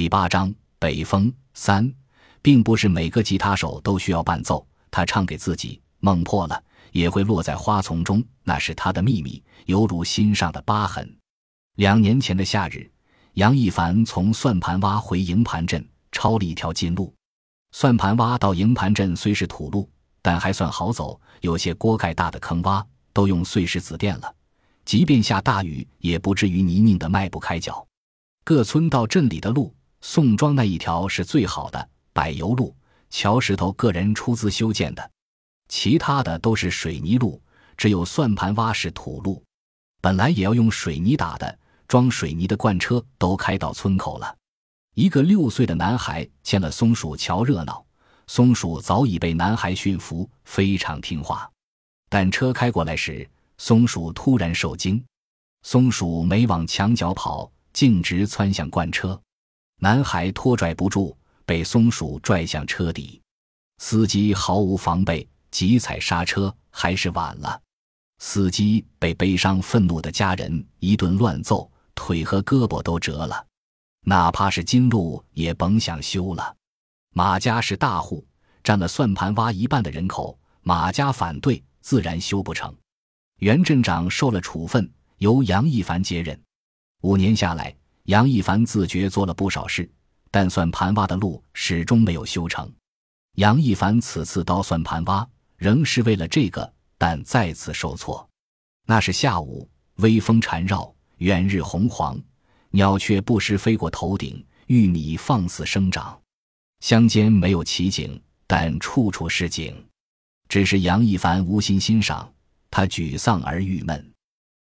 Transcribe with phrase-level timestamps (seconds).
[0.00, 1.92] 第八章北风三，
[2.40, 4.66] 并不是每个吉他手都需要伴奏。
[4.90, 11.14] 他唱给自己，梦破了也会落在花丛中，那是他的秘密，犹如心上的疤痕。
[11.76, 12.90] 两年前的夏日，
[13.34, 17.12] 杨一凡从算盘洼回营盘镇，抄了一条近路。
[17.72, 19.86] 算盘洼到营盘镇虽是土路，
[20.22, 22.82] 但还算好走，有些锅盖大的坑洼
[23.12, 24.34] 都用碎石子垫了，
[24.86, 27.86] 即便下大雨，也不至于泥泞的迈不开脚。
[28.44, 29.70] 各村到镇里的路。
[30.00, 32.74] 宋庄那一条是最好的柏油路，
[33.10, 35.10] 桥石头个人出资修建的，
[35.68, 37.40] 其他的都是水泥路，
[37.76, 39.42] 只有算盘洼是土路。
[40.00, 44.36] 本来也要用水泥打的，装水泥的罐车都开到村口了。
[44.94, 47.84] 一个六岁的男孩牵了松鼠瞧热闹，
[48.26, 51.48] 松鼠早已被男孩驯服，非常听话。
[52.08, 53.28] 但车开过来时，
[53.58, 55.02] 松鼠突然受惊，
[55.62, 59.20] 松鼠没往墙角跑，径直窜向罐车。
[59.82, 61.16] 男孩拖拽不住，
[61.46, 63.18] 被松鼠拽向车底。
[63.78, 67.58] 司机毫无防备，急踩刹车，还是晚了。
[68.18, 73.46] 司机被悲伤愤怒的家人一顿乱揍，腿和胳膊都折了。
[74.04, 76.54] 哪怕是金路，也甭想修了。
[77.14, 78.22] 马家是大户，
[78.62, 82.74] 占了算盘洼一半的人口，马家反对，自然修不成。
[83.38, 86.38] 袁镇长受了处分，由杨一凡接任。
[87.00, 87.74] 五年下来。
[88.10, 89.88] 杨一凡自觉做了不少事，
[90.32, 92.68] 但算盘挖的路始终没有修成。
[93.36, 95.24] 杨一凡此次到算盘洼，
[95.56, 98.28] 仍是为了这个，但再次受挫。
[98.84, 102.20] 那是下午，微风缠绕，远日红黄，
[102.70, 106.20] 鸟雀不时飞过头顶，玉米放肆生长。
[106.80, 109.72] 乡间没有奇景，但处处是景。
[110.48, 112.28] 只是杨一凡无心欣赏，
[112.72, 114.12] 他沮丧而郁闷。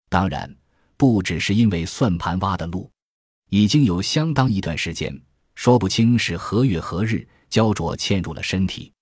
[0.09, 0.51] 当然，
[0.97, 2.91] 不只是因为算盘挖的路。
[3.51, 5.19] 已经有相当一段时间，
[5.55, 8.93] 说不清是何月何日，焦灼嵌入了身体。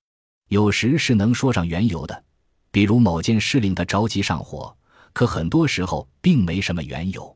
[0.49, 2.25] 有时是能说上缘由的，
[2.71, 4.77] 比如某件事令他着急上火；
[5.13, 7.35] 可很多时候并没什么缘由。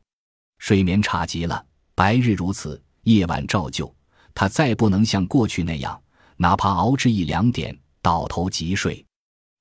[0.59, 1.65] 睡眠差极了，
[1.95, 3.91] 白日如此，夜晚照旧。
[4.35, 5.99] 他再不能像过去那样，
[6.35, 9.03] 哪怕熬至一两点倒头即睡。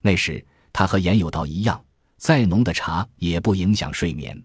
[0.02, 1.82] 那时他和严有道一样，
[2.18, 4.44] 再浓的茶也不影响睡眠，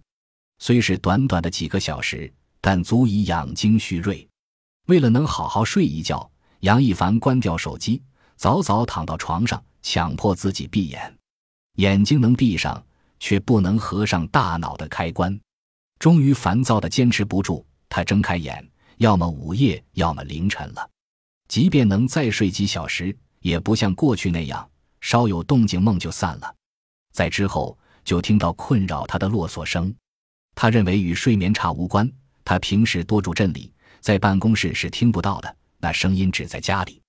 [0.60, 2.34] 虽是短短的几个小时。
[2.62, 4.26] 但足以养精蓄锐。
[4.88, 6.30] 为了能好好睡一觉，
[6.62, 8.02] 杨一凡关掉手机，
[8.36, 11.18] 早早躺到床上，强迫自己闭眼。
[11.76, 12.84] 眼睛能闭上，
[13.20, 15.38] 却不能合上大脑的开关。
[16.00, 18.68] 终于烦躁的坚持不住，他睁开眼，
[18.98, 20.90] 要么午夜，要么凌晨了。
[21.48, 24.68] 即便能再睡几小时，也不像过去那样，
[25.00, 26.56] 稍有动静梦就散了。
[27.14, 29.94] 在之后，就听到困扰他的啰嗦声。
[30.56, 32.12] 他认为与睡眠差无关。
[32.44, 37.02] 他平时多住镇里，在办公室是听不到的，那声音只在家里。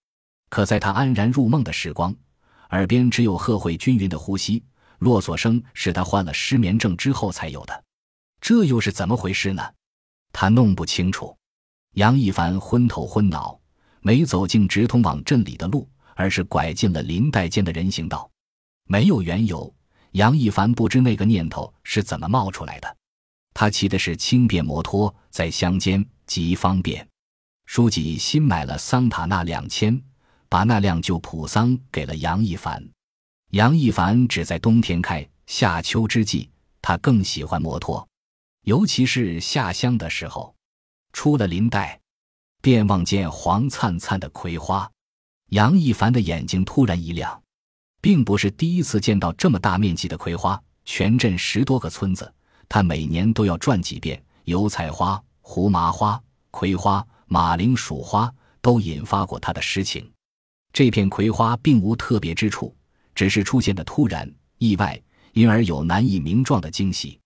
[0.48, 2.14] 可在他安然入梦的时光，
[2.70, 4.62] 耳边只有贺慧均匀的呼吸，
[4.98, 7.84] 啰嗦声是他患了失眠症之后才有的。
[8.40, 9.62] 这又是怎么回事呢？
[10.32, 11.36] 他弄不清楚。
[11.94, 13.58] 杨一凡昏头昏脑，
[14.00, 18.30] 没走进直通往镇里的路，而是拐进了林带间的人行道。
[18.84, 19.72] 没有缘由，
[20.12, 22.96] 杨一凡不知那个念头是怎么冒出来的。
[23.54, 27.06] 他骑的是轻便摩托，在乡间极方便。
[27.66, 30.00] 书记新买了桑塔纳两千，
[30.48, 32.86] 把那辆旧普桑给了杨一凡。
[33.50, 36.48] 杨一凡只在冬天开，夏秋之际，
[36.80, 38.06] 他更喜欢摩托，
[38.64, 40.54] 尤其是下乡的时候。
[41.12, 42.00] 出了林带，
[42.62, 44.90] 便望见黄灿灿的葵花。
[45.50, 47.42] 杨一凡的眼睛突然一亮，
[48.00, 52.32] 并不是第一次见到这么大面积的葵花，全镇十多个村子。
[52.68, 60.10] 他每年都要转几遍，油菜花、胡麻花、葵花、马铃薯花都引发过他的诗情。
[60.72, 62.74] 这片葵花并无特别之处，
[63.14, 65.00] 只是出现的突然、意外，
[65.32, 67.20] 因而有难以名状的惊喜。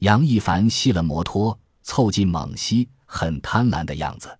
[0.00, 4.38] 杨一凡熄了摩托，凑近猛吸，很贪婪的样子。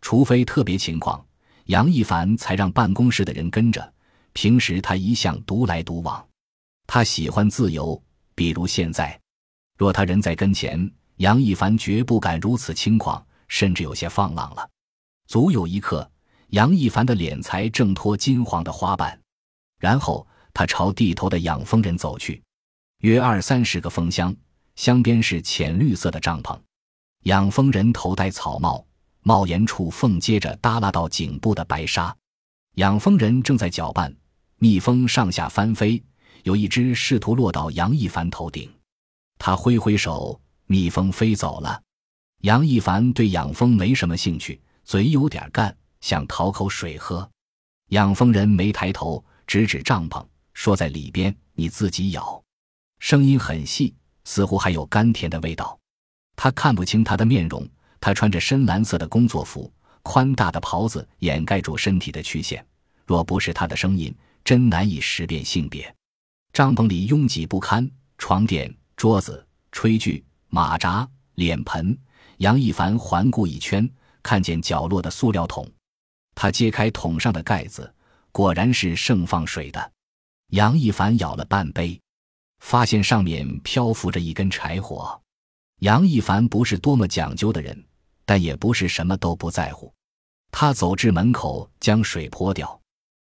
[0.00, 1.24] 除非特别情况，
[1.64, 3.92] 杨一凡才让办公室的人跟着。
[4.32, 6.24] 平时他一向独来独往，
[6.86, 8.00] 他喜欢自由，
[8.36, 9.18] 比如现在。
[9.78, 14.68] 若他人在跟前，杨一凡绝不敢如此轻狂，甚至有些放浪了。
[15.28, 16.10] 足有一刻，
[16.48, 19.16] 杨一凡的脸才挣脱金黄的花瓣，
[19.78, 22.42] 然后他朝地头的养蜂人走去。
[23.02, 24.34] 约二三十个蜂箱，
[24.74, 26.58] 箱边是浅绿色的帐篷。
[27.24, 28.84] 养蜂人头戴草帽，
[29.22, 32.14] 帽檐处缝接着耷拉到颈部的白纱。
[32.74, 34.12] 养蜂人正在搅拌，
[34.56, 36.02] 蜜蜂上下翻飞，
[36.42, 38.68] 有一只试图落到杨一凡头顶。
[39.38, 41.80] 他挥挥手，蜜蜂飞走了。
[42.42, 47.28] 杨一凡对养蜂没什么兴趣，嘴有点干，想讨口水喝。
[47.88, 52.42] 养蜂人没抬头，指指帐篷，说：“在里边，你自己咬。”
[53.00, 53.94] 声音很细，
[54.24, 55.78] 似乎还有甘甜的味道。
[56.36, 57.66] 他看不清他的面容，
[58.00, 62.64] 他穿着深蓝色的工作服，宽大的袍子掩盖住身体的曲线。
[63.06, 64.14] 若不是他的声音，
[64.44, 65.92] 真难以识辨性别。
[66.52, 71.96] 帐篷里拥挤不堪，床垫、桌子、炊具、马扎、脸盆。
[72.38, 73.88] 杨一凡环顾一圈，
[74.24, 75.64] 看见角落的塑料桶，
[76.34, 77.94] 他揭开桶上的盖子，
[78.32, 79.92] 果然是盛放水的。
[80.48, 82.00] 杨一凡舀了半杯，
[82.58, 85.20] 发现上面漂浮着一根柴火。
[85.78, 87.80] 杨一凡不是多么讲究的人，
[88.24, 89.94] 但也不是什么都不在乎。
[90.50, 92.80] 他走至门口，将水泼掉。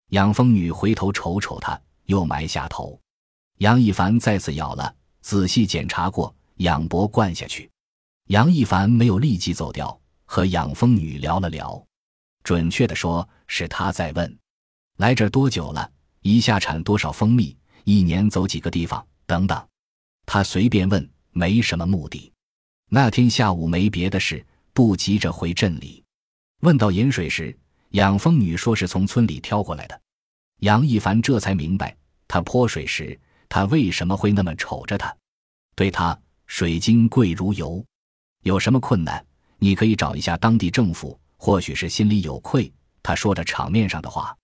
[0.10, 3.00] 养蜂女回头瞅瞅他，又埋下头。
[3.60, 7.70] 杨一凡再次舀了，仔细检查过，仰脖灌下去。
[8.28, 11.84] 杨一凡没有立即走掉，和养蜂女聊了聊。
[12.44, 14.38] 准确的说，是他在问：
[14.98, 15.92] 来这多久了？
[16.22, 17.56] 一下产多少蜂蜜？
[17.84, 19.06] 一年走几个地方？
[19.26, 19.68] 等等。
[20.26, 22.32] 他随便问，没什么目的。
[22.90, 26.04] 那天下午没别的事，不急着回镇里。
[26.62, 27.58] 问到饮水时，
[27.92, 30.00] 养蜂女说是从村里挑过来的。
[30.60, 31.96] 杨一凡这才明白，
[32.28, 33.20] 他泼水时，
[33.50, 35.14] 他为什么会那么瞅着他。
[35.76, 36.18] 对他，
[36.48, 37.84] 水晶贵如油。
[38.44, 39.26] 有什么困难，
[39.58, 41.20] 你可以找一下当地政府。
[41.42, 44.36] 或许是心里有愧，他说着场面上的话，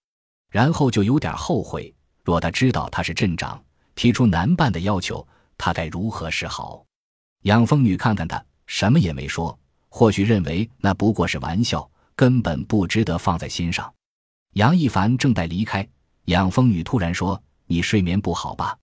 [0.50, 1.94] 然后就有点后悔。
[2.24, 3.62] 若他知道他是镇长，
[3.96, 5.26] 提出难办的要求，
[5.58, 6.86] 他该如何是好？
[7.44, 9.58] 养蜂女看看他，什么也没说。
[9.90, 13.94] 或许认为那不过是玩笑，根本不值得放在心上。
[14.54, 15.86] 杨一凡正待离开，
[16.26, 18.78] 养蜂女突然说：“你睡眠不好吧？”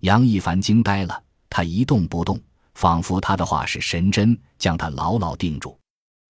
[0.00, 2.40] 杨一凡惊呆了，他一动不动，
[2.74, 5.76] 仿佛他的话是神针，将他牢牢定住。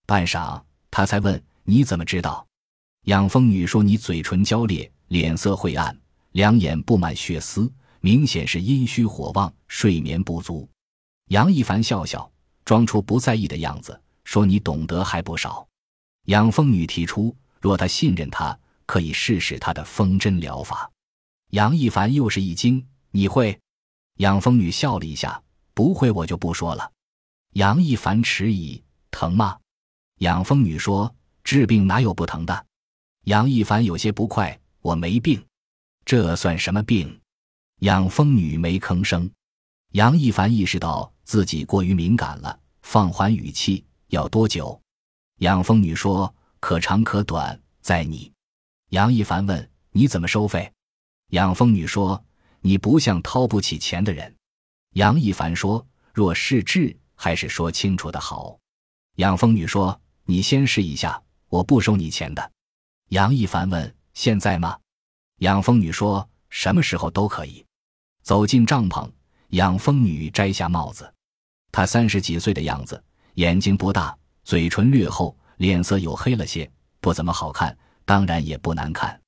[0.07, 0.61] 半晌，
[0.91, 2.47] 他才问：“你怎么知道？”
[3.05, 5.95] 养蜂女说：“你嘴唇焦裂，脸色晦暗，
[6.33, 7.71] 两眼布满血丝，
[8.01, 10.67] 明显是阴虚火旺，睡眠不足。”
[11.29, 12.31] 杨一凡笑笑，
[12.65, 15.67] 装出不在意的样子，说：“你懂得还不少。”
[16.29, 20.91] 养蜂女提出，若他信任他，可以试试他的风针疗法。
[21.51, 23.59] 杨一凡又是一惊：“你会？”
[24.19, 25.43] 养蜂女笑了一下
[25.75, 26.93] ：“不会，我就不说了。”
[27.55, 29.59] 杨一凡迟疑：“疼吗？”
[30.19, 31.15] 养蜂女说
[31.45, 32.67] ：“治病哪有不疼的？”
[33.25, 35.45] 杨一凡有些不快：“我没病，
[36.05, 37.21] 这算什么病？”
[37.81, 39.31] 养蜂女没吭声。
[39.93, 44.79] 杨一凡意识到自己过于敏感了，放缓语气：“要多久？”
[45.39, 48.33] 养蜂女说：“可长可短，在你。”
[48.91, 50.71] 杨一凡问：“你怎么收费？”
[51.31, 52.23] 养蜂女说
[52.61, 54.35] ：“你不像掏不起钱的人。”
[54.95, 58.59] 杨一凡说：“若是治，还是说清楚的好。”
[59.17, 62.53] 养蜂女说：“你先试一下，我不收你钱的。”
[63.11, 64.79] 杨一凡问：“现在吗？”
[65.41, 67.65] 养蜂女说：“什么时候都可以。”
[68.23, 69.09] 走进帐篷。
[69.51, 71.11] 养蜂女摘下帽子，
[71.73, 73.03] 她三十几岁的样子，
[73.35, 74.15] 眼睛不大，
[74.45, 76.71] 嘴唇略厚，脸色黝黑了些，
[77.01, 77.75] 不怎么好看，
[78.05, 79.19] 当然也不难看。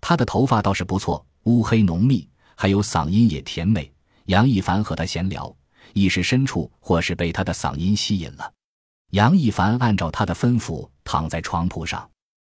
[0.00, 2.28] 她的头发倒是不错，乌黑浓密，
[2.60, 3.90] 还有嗓音也甜美。
[4.26, 5.56] 杨一凡和她闲聊，
[5.94, 8.52] 意识深处或是被她的嗓音吸引了。
[9.12, 12.06] 杨一凡按照她的吩咐躺在床铺上，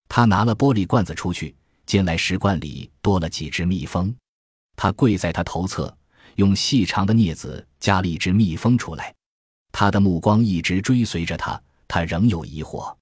[0.08, 4.16] 他拿了玻璃罐子出去，进来石罐里多了几只蜜蜂，
[4.74, 5.94] 他跪在他头侧。
[6.36, 9.14] 用细长的镊子夹了一只蜜蜂出来，
[9.70, 12.96] 他的目光一直追随着他，他仍有疑惑，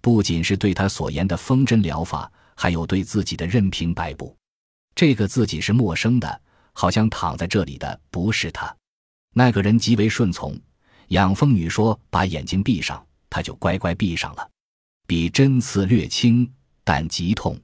[0.00, 4.36] 不仅是对他所言的风针疗法，还有对自己的任凭摆布。
[4.96, 8.74] 这个自己是陌生的，好像躺在这里的不是他。
[9.34, 10.58] 那个人极为顺从，
[11.08, 14.50] 养蜂女说把眼睛闭上，他就乖乖闭上了。
[15.06, 16.50] 比针刺略轻，
[16.82, 17.56] 但极痛。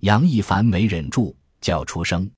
[0.00, 2.30] 杨一凡没忍住叫出声，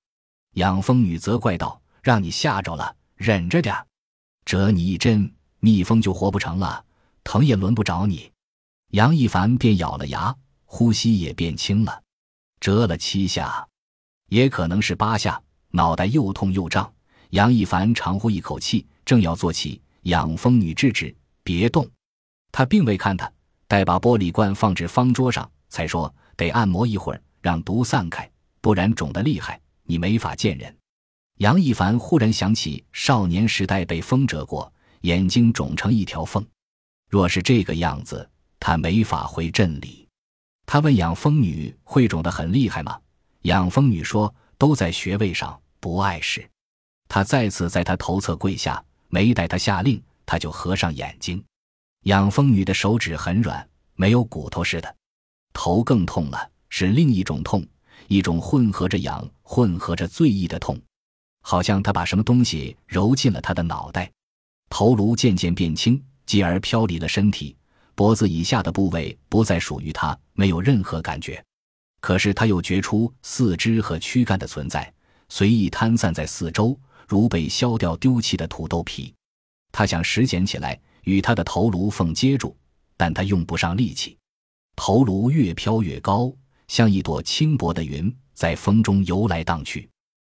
[0.52, 1.82] 养蜂女责怪道。
[2.02, 3.74] 让你吓着了，忍着点
[4.44, 5.28] 折你一针，
[5.58, 6.84] 蜜蜂就活不成了，
[7.24, 8.30] 疼也轮不着你。
[8.92, 10.32] 杨一凡便咬了牙，
[10.66, 12.00] 呼吸也变轻了。
[12.60, 13.66] 折了七下，
[14.28, 15.40] 也可能是八下，
[15.70, 16.92] 脑袋又痛又胀。
[17.30, 21.88] 杨一凡长呼一口气，正要坐起，养蜂女制止：“别动。”
[22.52, 23.30] 他并未看他，
[23.66, 28.30] 待把玻璃罐放至方桌上，才说：“得按摩一会儿，让毒散开，
[28.60, 30.74] 不然肿得厉害，你没法见人。”
[31.38, 36.44] 杨一凡忽然想起少年时代被风蛰过，眼睛肿成一条缝。
[37.10, 38.28] 若是这个样子，
[38.58, 40.08] 他没法回镇里。
[40.64, 42.98] 他问养蜂女：“会肿得很厉害吗？”
[43.46, 46.44] 养蜂女说：“都在穴位上，不碍事。”
[47.08, 51.42] 他再次在他头侧跪下，没待他下令，他就合上眼睛。
[52.02, 54.96] 养蜂女的手指很软，没有骨头似的。
[55.52, 57.64] 头更痛了，是另一种痛，
[58.08, 60.76] 一种混合着痒、混合着醉意的痛，
[61.42, 64.10] 好像他把什么东西揉进了他的脑袋。
[64.68, 67.56] 头颅渐渐变轻，继而飘离了身体，
[67.94, 71.40] 脖子以下的部位不再属于他，没有任何感觉。
[72.06, 74.94] 可是他又觉出四肢和躯干的存在，
[75.28, 79.12] 随意摊散在四周，如被削掉丢弃的土豆皮。
[79.72, 82.56] 他想拾捡起来，与他的头颅缝接住，
[82.96, 84.16] 但他用不上力气。
[84.76, 86.32] 头颅越飘越高，
[86.68, 89.90] 像一朵轻薄的云，在风中游来荡去。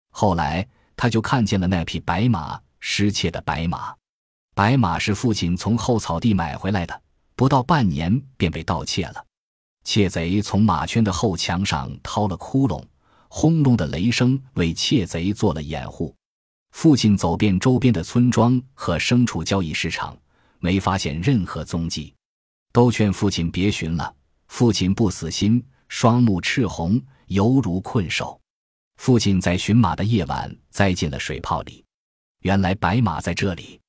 [0.09, 3.95] 后来，他就看见了那匹白马，失窃的白马。
[4.53, 7.01] 白马是父亲从后草地买回来的，
[7.37, 9.25] 不到半年便被盗窃了。
[9.83, 12.83] 窃贼从马圈的后墙上掏了窟窿，
[13.27, 16.15] 轰隆的雷声为窃贼做了掩护。
[16.71, 20.17] 父亲走遍周边的村庄和牲畜交易市场，
[20.59, 22.13] 没发现任何踪迹，
[22.71, 24.13] 都劝父亲别寻了。
[24.47, 28.39] 父亲不死心，双目赤红，犹如困兽。
[28.97, 31.83] 父亲在寻马的夜晚栽进了水泡里，
[32.41, 33.79] 原来白马在这里。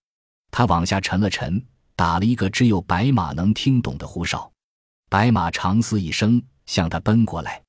[0.51, 1.65] 他往下沉了沉，
[1.97, 4.52] 打了一个只有白马能听懂的呼哨。
[5.13, 7.63] 白马长嘶一声，向他奔过来。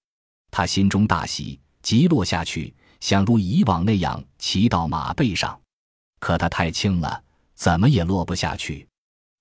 [0.50, 5.60] 他心中大喜，急落下去，想如以往那样骑到马背上。
[6.22, 7.22] 可他太轻了，
[7.54, 8.88] 怎么也落不下去，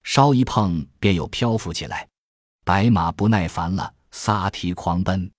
[0.02, 2.08] 稍一碰便又漂浮起来。
[2.64, 5.30] 白马不耐烦了，撒蹄狂奔。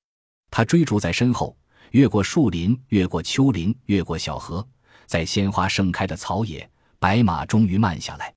[0.49, 1.57] 他追逐在身后，
[1.91, 4.65] 越过树林，越过丘陵，越过小河，
[5.05, 8.33] 在鲜花盛开的草野，白马终于慢下来。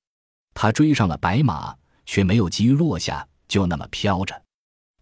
[0.53, 1.73] 他追上了白马，
[2.05, 4.41] 却没有急于落下，就那么飘着。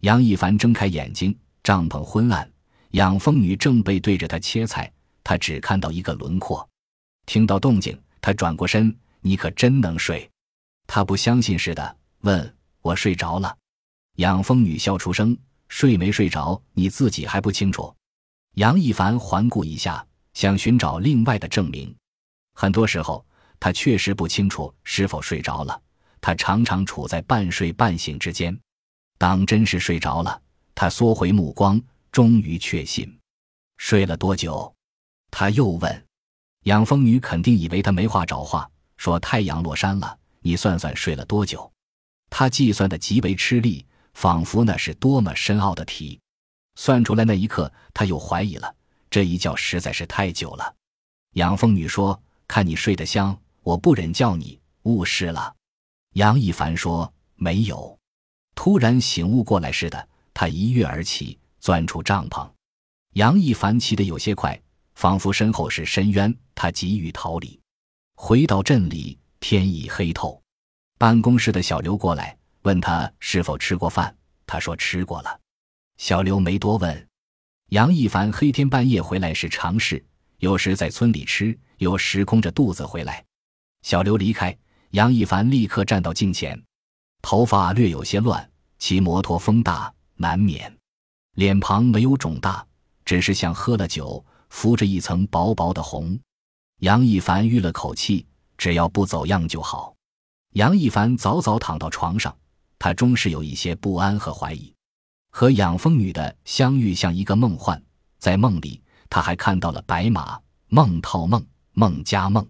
[0.01, 2.51] 杨一凡睁开眼睛，帐篷昏暗，
[2.91, 4.91] 养蜂女正背对着他切菜，
[5.23, 6.67] 他只看到一个轮廓。
[7.25, 10.29] 听到动静，他转过身：“你可真能睡？”
[10.85, 13.57] 他不相信似的问：“我睡着了？”
[14.17, 15.35] 养蜂女笑出声
[15.67, 17.93] ：“睡没睡着，你自己还不清楚。”
[18.55, 21.93] 杨一凡环顾一下，想寻找另外的证明。
[22.53, 23.25] 很多时候，
[23.59, 25.81] 他确实不清楚是否睡着了。
[26.25, 28.59] 他常常处在半睡半醒之间。
[29.15, 30.41] 当真是睡着了，
[30.73, 31.79] 他缩回目光，
[32.11, 33.15] 终于确信。
[33.77, 34.73] 睡了多久？
[35.29, 36.05] 他又问。
[36.63, 38.67] 养蜂女肯定以为他没话找话，
[38.97, 41.71] 说：“太阳落山了，你算算睡了多久？”
[42.31, 43.85] 他计算的极为吃力。
[44.15, 46.19] 仿佛那是多么深奥的题，
[46.73, 48.75] 算出来那一刻，他又怀疑了，
[49.11, 50.73] 这一觉实在是太久了。
[51.33, 55.53] 养蜂女说：“看你睡得香，我不忍叫你误事了。”
[56.15, 57.97] 杨一凡说：“没有。”
[58.55, 62.49] 突然醒悟过来似的，他一跃而起，钻出帐篷。
[63.15, 64.57] 杨一凡骑得有些快，
[64.93, 67.59] 仿佛身后是深渊，他急于逃离。
[68.15, 70.41] 回到镇里，天已黑透。
[70.97, 72.37] 办公室的小刘过来。
[72.61, 74.15] 问他是否吃过饭，
[74.47, 75.39] 他说吃过了。
[75.97, 77.07] 小刘没多问。
[77.69, 80.03] 杨一凡黑天半夜回来是常事，
[80.39, 83.23] 有时在村里吃，有时空着肚子回来。
[83.83, 84.57] 小刘离开，
[84.95, 86.57] 杨一凡立刻站到镜前，
[87.21, 88.49] 头发略有些乱，
[88.79, 90.73] 骑摩托风大，难免。
[91.33, 92.65] 脸庞没有肿大，
[93.03, 96.17] 只是像喝了酒，浮着一层薄薄的红。
[96.79, 98.25] 杨一凡吁了口气，
[98.57, 99.93] 只要不走样就好。
[100.53, 102.33] 杨一凡早早躺到床上。
[102.79, 104.73] 他终是有一些不安和怀疑，
[105.29, 107.81] 和养蜂女的相遇像一个梦幻，
[108.17, 112.47] 在梦里他还看到了白马，梦套梦，梦加梦。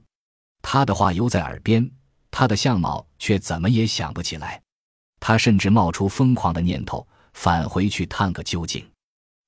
[0.61, 1.89] 他的话犹在耳边，
[2.37, 4.61] 他的相貌却怎么也想不起来。
[5.21, 8.85] 他甚至冒出疯狂的念头，返回去探个究竟。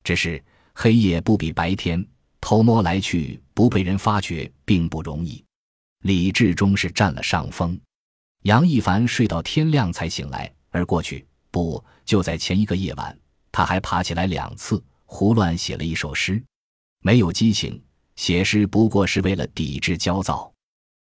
[0.05, 0.41] 只是
[0.73, 2.07] 黑夜不比白天，
[2.39, 5.43] 偷摸来去不被人发觉并不容易。
[6.03, 7.77] 理智终是占了上风。
[8.43, 10.49] 杨一凡睡到天亮才醒来。
[10.69, 13.19] 而过去不就在前一个夜晚，
[13.51, 16.41] 他还爬起来两次，胡乱写了一首诗，
[17.01, 17.83] 没有激情。
[18.15, 20.49] 写诗不过是为了抵制焦躁。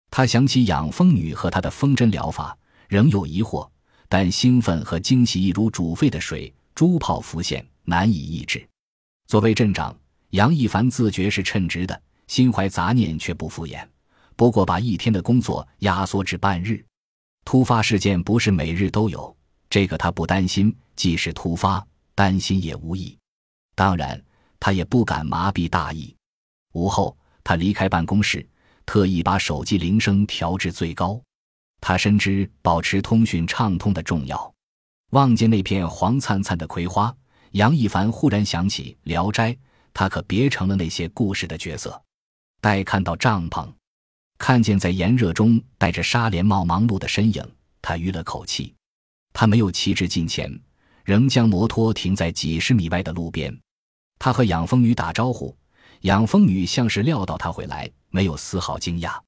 [0.09, 3.69] 他想起养蜂女和她的风针疗法，仍有疑惑，
[4.07, 8.67] 但兴奋和惊喜一如煮沸的水，珠泡浮现，难以抑制。
[9.27, 9.95] 作为镇长，
[10.29, 13.85] 杨一凡自觉是称职的，心怀杂念却不敷衍，
[14.35, 16.83] 不过把一天的工作压缩至半日。
[17.43, 19.35] 突发事件不是每日都有。
[19.69, 21.85] 这个他不担心，即使突发，
[22.15, 23.17] 担心也无益。
[23.75, 24.21] 当然，
[24.59, 26.15] 他也不敢麻痹大意。
[26.73, 28.47] 午后，他离开办公室，
[28.87, 31.21] 特意把手机铃声调至最高。
[31.79, 34.51] 他深知保持通讯畅通的重要。
[35.11, 37.15] 望见那片黄灿灿的葵花，
[37.51, 39.53] 杨一凡忽然想起《聊斋》，
[39.93, 42.01] 他可别成了那些故事的角色。
[42.59, 43.71] 待看到帐篷，
[44.37, 47.43] 看见在炎热中戴着纱帘帽忙碌的身影，
[47.81, 48.73] 他吁了口气。
[49.33, 50.51] 他没有骑至近前，
[51.05, 53.55] 仍将摩托停在几十米外的路边。
[54.17, 55.55] 他和养蜂女打招呼，
[56.01, 59.19] 养蜂女像是料到他会来，没有丝毫惊讶。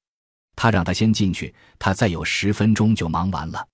[0.56, 3.66] 他让他先进去，他再有十分钟就忙完了。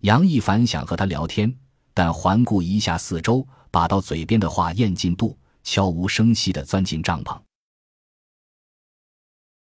[0.00, 1.54] 杨一凡想和他聊天，
[1.92, 7.40] 但环顾一下四周，把到嘴边的话咽进肚，悄无声息地钻进帐篷。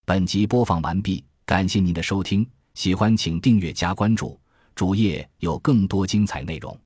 [0.04, 4.40] 本集播放完毕，感谢您的收听，喜欢请订阅加关注，
[4.74, 6.76] 主页有更多精彩内容。